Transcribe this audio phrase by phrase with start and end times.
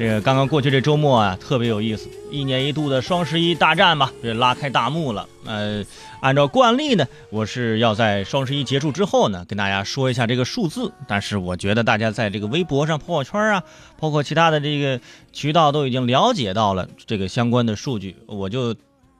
[0.00, 5.28] 这个刚刚过去这周末啊，特别有意思，一年一度的双十一大战吧，这拉开大幕了。
[5.44, 5.84] 呃，
[6.22, 10.90] 按照惯例呢，我是要在双十一结束之后呢，跟大家说一下这个数字。
[11.06, 13.62] 但是我觉得大家在这个微博上、朋友圈啊，
[13.98, 14.98] 包括其他的这个
[15.34, 18.74] 渠道都已经了解到了这个相关的数据，我就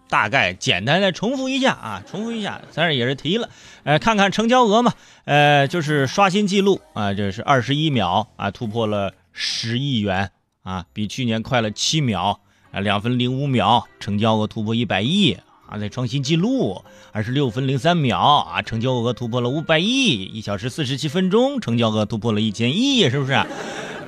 [0.08, 3.50] 大概简单的重复一下啊，重复一下，咱也是提了，
[3.84, 4.94] 呃，看看成交额嘛，
[5.26, 10.30] 呃，就是刷新记录啊，这是二十一秒啊，突破了十亿元。
[10.70, 12.38] 啊，比去年快了七秒
[12.70, 15.36] 啊，两分零五秒，成交额突破一百亿
[15.68, 16.84] 啊，在创新纪录。
[17.10, 20.22] 二十六分零三秒啊，成交额突破了五百亿。
[20.32, 23.32] 一小时四十七分钟，成交额突破了一千亿，是不是？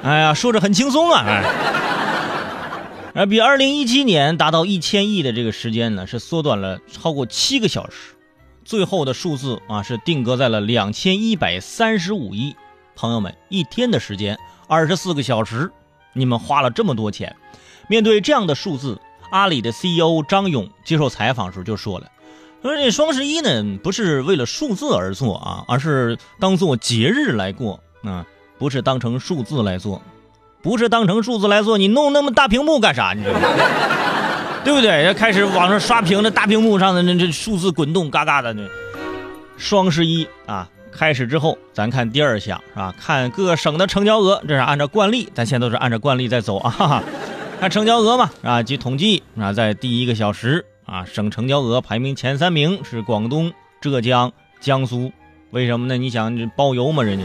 [0.05, 1.25] 哎呀，说着很轻松啊。
[3.13, 8.15] 而，比二零一七年达到一千亿的这个时间呢，是缩短了超过七个小时。
[8.65, 12.55] 最后的数字啊，是定格在了两千一百三十五亿。
[12.95, 15.73] 朋友们，一天的时间，二十四个小时。
[16.13, 17.35] 你们花了这么多钱，
[17.89, 22.07] 面对这样的数字，阿里的 CEO 张勇接受采访时就说了
[22.63, 28.27] ：“说这双十一呢，不是为了数字而做啊，而是当做节日来过啊，
[28.59, 30.03] 不是当成数字来做，
[30.63, 33.15] 不是当成数字来做，你弄那么大屏幕干啥？
[33.15, 33.49] 你知道吗？
[34.65, 35.05] 对不对？
[35.05, 38.63] 要开始网上刷屏，那大屏幕上的那这数字滚动，嘎嘎的那
[39.57, 42.95] 双十一啊。”开始之后，咱看第二项是吧？
[43.01, 47.03] 看各省的成交额，这是按照惯例，咱现在都是按照惯例在走啊。
[47.59, 55.13] 看成交额嘛，啊，据统计啊，在第一个小时啊，省成交额排名前三名是广东、浙江、江苏，
[55.51, 55.97] 为什么呢？
[55.97, 57.25] 你想包邮嘛，人家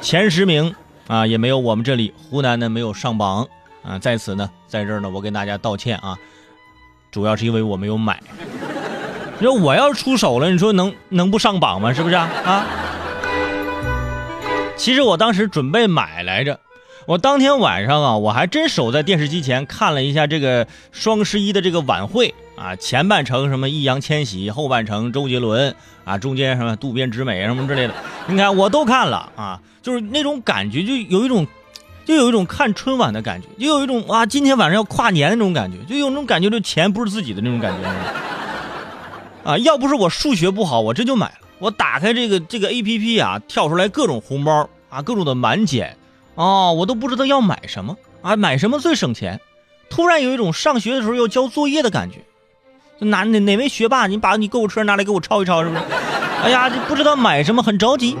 [0.00, 0.74] 前十名
[1.06, 3.48] 啊也没有我们这里湖南呢没有上榜
[3.84, 3.96] 啊。
[3.98, 6.18] 在此呢，在这儿呢，我跟大家道歉啊，
[7.12, 8.20] 主要是因为我没有买。
[9.38, 11.92] 你说我要是出手了，你说能能不上榜吗？
[11.92, 12.64] 是不是啊？
[14.76, 16.58] 其实我当时准备买来着，
[17.06, 25.74] 我当天晚上啊，我还真守在电视机前看了一下这个双十一的这个晚会啊，前半程什么易烊千玺，后半程周杰伦
[26.04, 27.94] 啊，中间什么渡边直美什么之类的，
[28.26, 31.46] 你看我都看了啊，就是那种感觉，就有一种，
[32.04, 37.88] 就有一种看春晚的感觉，就有一种啊，今天晚上要跨年的那种感觉，就有那种感觉，这钱不是自己的那种感觉。
[39.44, 41.34] 啊，要不是我数学不好，我这就买了。
[41.58, 45.96] 我打开这个这个 A P P 啊，跳出来各种红包啊，各种的满减，
[46.34, 49.40] 哦，我都不知道要买什么啊，买什么最省钱。
[49.90, 52.18] 突然有一种上学的时候要交作业的感觉。
[52.98, 55.82] 哪哪哪位学霸，你把你购物车拿来给我抄一抄，是不是？
[56.42, 58.16] 哎呀，这不知道买什么，很着急。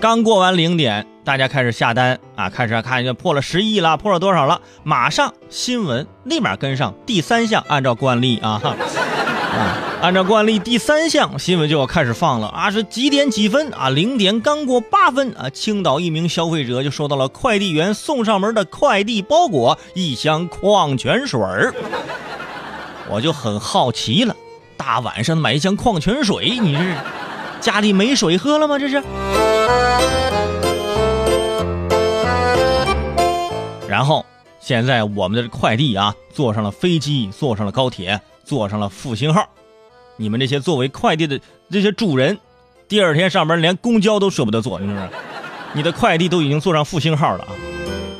[0.00, 4.62] 刚过完零点，大家开始下单啊，开始看就破了十亿了，破了多少了？
[4.82, 13.90] 马上新闻立马跟上第三项，按照惯例啊，啊，按照惯例第三项新闻就要开始放了啊，是几点几分啊？
[13.90, 21.74] 零点刚过八分啊，青岛一名消费者就收到了快递员送上门的快递包裹，一箱矿泉水儿。
[23.10, 24.34] 我就很好奇了，
[24.78, 26.96] 大晚上买一箱矿泉水，你是
[27.60, 28.78] 家里没水喝了吗？
[28.78, 29.02] 这是？
[33.90, 34.24] 然后，
[34.60, 39.48] 现在我们的快递啊，坐上了飞机，坐上了高铁，坐上了复兴号。
[40.16, 42.38] 你们这些作为快递的这些主人，
[42.86, 45.10] 第二天上班连公交都舍不得坐，你知道吗？
[45.72, 47.50] 你的快递都已经坐上复兴号了啊。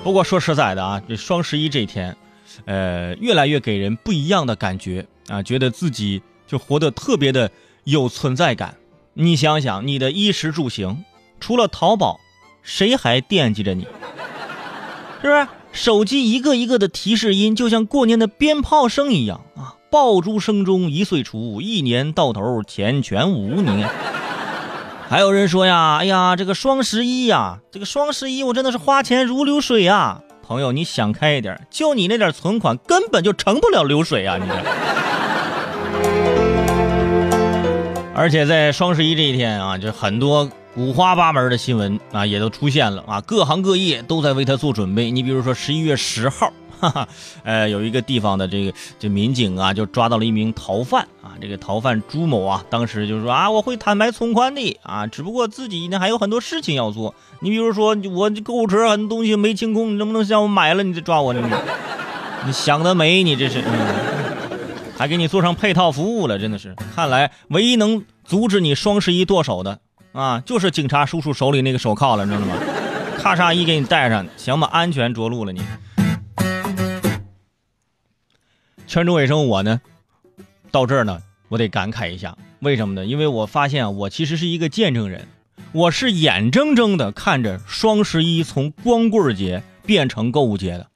[0.02, 2.16] 不过说实在的啊，这双十一这天，
[2.64, 7.48] 呃，越来越给人不一样的感觉啊，觉得自己就活得特别的
[7.84, 8.74] 有存在感。
[9.14, 11.04] 你想想，你的衣食住行，
[11.38, 12.18] 除了淘宝，
[12.60, 13.86] 谁还惦记着你？
[15.22, 15.46] 是不是？
[15.72, 19.76] 手机一个一个的提示音，就像过年的鞭炮声一样啊！
[19.90, 23.60] 爆竹声中一岁除，一年到头钱全无。
[23.60, 23.84] 你，
[25.08, 30.20] 还有人说呀，哎呀，这个双十一呀，这个双十一我真的是花钱如流水呀！
[30.42, 34.36] 朋友，你想开一点，就你那点存款，根本就成不了流水啊！
[34.36, 34.54] 你这。
[38.14, 40.50] 而且在双十一这一天啊，就很多。
[40.76, 45.10] 五花八门的新闻啊，也都出现了啊，各行各业都在为他做准备。
[45.10, 47.08] 你比如说十一月十号， 哈哈，
[47.42, 57.16] 呃，有一个地方的这个这民警啊，就抓到了一名逃犯啊，这个逃犯朱某啊，当时就说啊，我会坦白从宽的啊，只不过自己呢还有很多事情要做。
[57.40, 61.50] 你比如说我购物车很多东西没清空，你能不能向我买了，你再抓我呢？
[62.46, 63.60] 你想得美，你这是，
[64.96, 66.76] 还给你做上配套服务了，真的是。
[66.94, 69.80] 看来唯一能阻止你双十一剁手的。
[70.12, 72.56] 啊，就是警察叔叔手里那个手铐了，你知道吗？
[73.18, 75.62] 咔嚓一给你戴上，行吧，安全着陆了你。
[78.86, 79.80] 全州卫生我呢，
[80.72, 83.06] 到这儿呢，我得感慨一下，为什么呢？
[83.06, 85.28] 因为我发现我其实是一个见证人。
[85.72, 90.88] 我是眼睁睁的看着双十一从光棍节变成购物节的。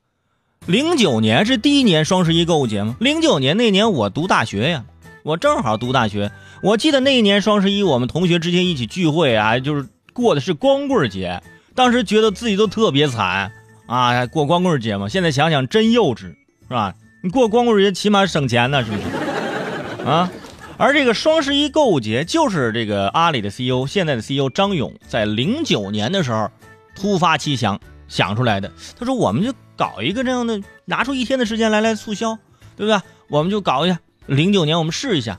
[0.67, 2.97] 零九年是第一年双十一购物节吗？
[2.99, 4.85] 零九年那年我读大学呀，
[5.23, 6.33] 我正好读大学。
[6.65, 11.43] 我记得那一年双十一，我们同学之间一起聚会啊，就是过的是光棍节。
[11.75, 13.53] 当时觉得自己都特别惨
[13.87, 15.07] 啊，过光棍节嘛。
[15.07, 16.37] 现在想想真幼稚，是
[16.71, 16.95] 吧？
[17.23, 20.09] 你过光棍节起码省钱呢，是不是？
[20.09, 20.33] 啊？
[20.79, 26.51] 而这个双十一购物节就是这个阿里的 CEO，现在的 CEO 张勇在零九年的时候
[26.97, 27.79] 突发奇想
[28.09, 28.73] 想出来的。
[28.99, 32.39] 他说：“我们就搞一个这样的，拿出一天的时间来来促销，
[32.75, 32.99] 对不对？
[33.29, 33.99] 我们就搞一下。
[34.25, 35.39] 零九年我们试一下，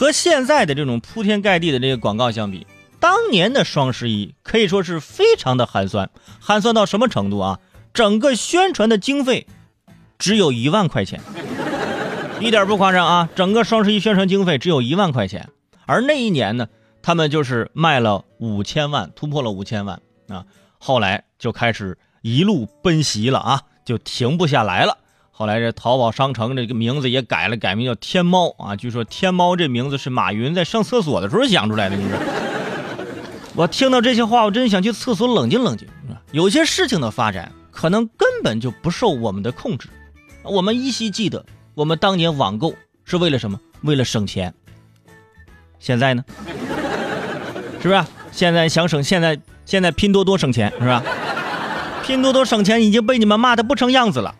[0.00, 2.66] 和现在的这种铺天盖地的这个广告相比，
[2.98, 6.08] 当年的双十一可以说是非常的寒酸。
[6.40, 7.58] 寒酸到什么程度啊？
[7.92, 9.46] 整个宣传的经费
[10.18, 11.20] 只有一万块钱。”
[12.40, 13.28] 一点不夸张啊！
[13.34, 15.50] 整个双十一宣传经费只有一万块钱，
[15.84, 16.68] 而那一年呢，
[17.02, 20.46] 他们就是卖了五千万，突破了五千万啊！
[20.78, 24.96] 后来就开始一路奔袭了啊，就停不下来了。
[25.40, 28.76] 后来这淘宝商城这个名字也改了，改名叫天猫啊。
[28.76, 31.96] 据说天猫这名字是马云在上厕所的时候想出来的。
[31.96, 32.18] 你说，
[33.56, 35.88] 我听到这些话，我真想去厕所冷静冷静。
[36.32, 39.88] 有些事情的发展可能根本就不受我们的控制，
[40.42, 41.42] 我们依稀记得。
[41.74, 42.74] 我们当年网购
[43.06, 43.58] 是为了什么？
[43.80, 44.52] 为了省钱。
[45.78, 46.22] 现在呢？
[47.80, 48.04] 是不是？
[48.30, 51.02] 现在想省，现在现在拼多多省钱是吧？
[52.04, 54.34] 拼多多省钱已经被你们骂的不成样子了。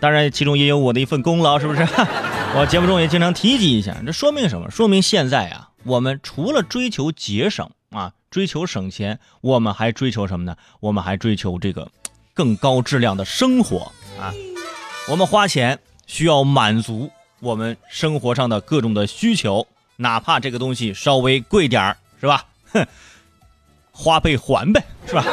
[0.00, 1.86] 当然，其中也有我的一份功劳， 是不是？
[2.56, 3.96] 我节目中也经常提及一下。
[4.04, 4.70] 这说明什么？
[4.70, 10.56] 说明现在啊，我们除了追求节省啊，追求省钱，我们还追求什么呢？
[10.80, 11.88] 我们还追求这个
[12.32, 14.32] 更高质量的生活啊。
[15.08, 15.78] 我们花钱。
[16.06, 19.66] 需要满足我们生活上的各种的需求，
[19.96, 22.44] 哪怕这个东西稍微贵点儿，是吧？
[22.74, 22.86] 哼，
[23.90, 25.24] 花呗还呗，是吧？